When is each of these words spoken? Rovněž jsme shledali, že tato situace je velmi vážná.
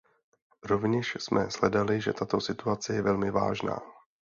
Rovněž 0.63 1.17
jsme 1.19 1.49
shledali, 1.51 2.01
že 2.01 2.13
tato 2.13 2.41
situace 2.41 2.93
je 2.93 3.01
velmi 3.01 3.31
vážná. 3.31 3.79